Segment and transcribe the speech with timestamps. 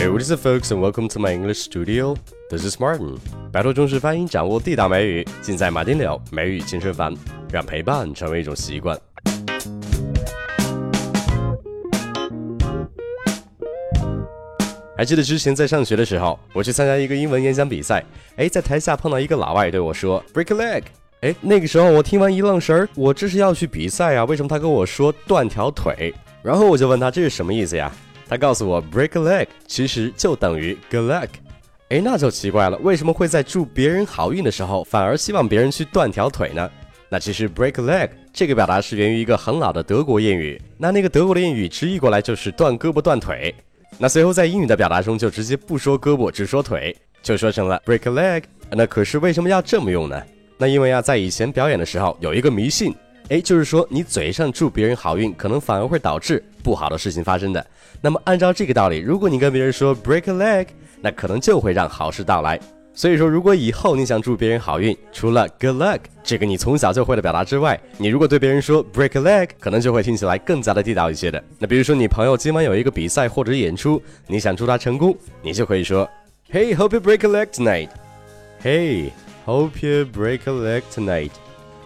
[0.00, 2.16] Hey, what is up, folks, and welcome to my English studio.
[2.48, 3.18] This is Martin.
[3.52, 7.14] 摆脱中式发音，掌握地道美语，尽在马丁柳美语健身房，
[7.52, 8.98] 让陪伴成为一种习惯。
[14.96, 18.02] 还记得之前在上学的时候，我去参加一个英文演讲比赛，
[18.36, 20.82] 哎，在台下碰到一个老外对我说 “break a leg”，
[21.20, 26.14] 哎，那个时候我听完一愣神儿，我这是要去比赛啊，为什么他跟我说断条腿？
[26.42, 27.92] 然后我就问他这是什么意思呀？
[28.30, 31.26] 他告诉我 “break a leg” 其实就等于 “good luck”，
[31.88, 36.70] 哎，那就奇怪了，为什么会在祝别人好运的时候，反而希望别人去断条腿呢？
[37.08, 43.52] 那其实 “break a leg” 这个表达是源于一个很老的德国谚语，那那个德国的谚语直译过来就是断胳膊断腿。
[43.98, 48.44] 那随后在英语的表达中就直接不说胳膊，只说腿，就说成了 break a leg。
[48.70, 50.22] 那可是为什么要这么用呢？
[50.56, 52.94] 那因为啊，在以前表演的时候有一个迷信，
[53.30, 57.64] 哎，就是说你嘴上祝别人好运，可能反而会导致不好的事情发生的。
[58.00, 60.66] 那么按照这个道理，如果你跟别人说 break a leg，
[61.00, 62.58] 那可能就会让好事到来。
[62.92, 71.40] 所以说，如果以后你想祝别人好运，除了 good luck 这个你从小就会的表达之外，你如果对别人说 break a leg，可能就会听起来更加的地道一些的。
[71.56, 76.06] 那比如说你朋友今晚有一个比赛或者演出，你想祝他成功，你就可以说
[76.52, 77.90] Hey, hope you break a leg tonight.
[78.60, 79.12] Hey,
[79.46, 81.30] hope you break a leg tonight.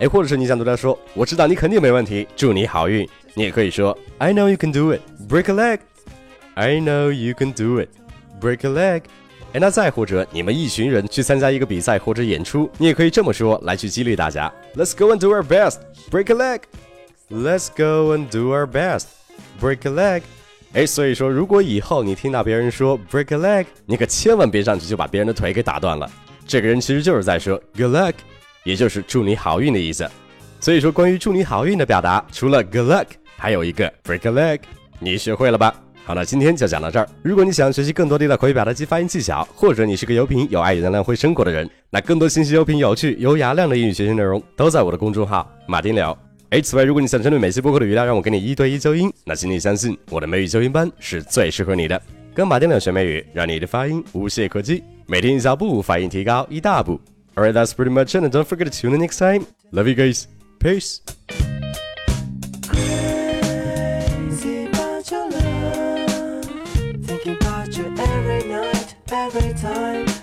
[0.00, 5.00] 哎，或者是你想对他说，我知道你肯定没问题，祝你好运，你也可以说 I know you can do it.
[5.28, 5.78] Break a leg.
[6.54, 7.88] I know you can do it.
[8.40, 9.02] Break a leg.
[9.52, 14.52] 哎，那再或者你们一群人去参加一个比赛或者演出，你也可以这么说来去激励大家。
[14.74, 15.76] Let's go and do our best.
[16.10, 16.60] Break a leg.
[17.30, 19.04] Let's go and do our best.
[19.60, 20.22] Break a leg.
[20.72, 26.10] 哎，所以说，如果以后你听到别人说 break a leg，你可千万别上去就把别人的腿给打断了。
[26.46, 28.14] 这个人其实就是在说 good luck，
[28.64, 30.04] 也就是祝你好运的意思。
[30.58, 34.60] 所以说，关于祝你好运的表达，除了 good luck，还有一个 break a leg，
[34.98, 35.74] 你学会了吧？
[36.06, 37.08] 好了，今天就讲到这儿。
[37.22, 46.16] 如果你想学习更多地道口语表达及发音技巧，或者你是个有品、有爱、有能量、会生活的人，那更多信息、有品、有趣、有雅量的英语学习内容都在我的公众号马丁聊。
[46.50, 52.00] 哎，此外，如果你想针对每期播客的语料让我给你一对一纠音，那请你相信我的美语纠音班是最适合你的。
[52.34, 57.00] 跟马丁聊学美语，让你的发音无懈可击，每天一小步，发音提高一大步。
[57.36, 58.22] Alright, that's pretty much it.
[58.22, 59.46] And don't forget to tune in next time.
[59.72, 60.28] Love you guys.
[60.60, 61.00] Peace.
[69.34, 70.13] every time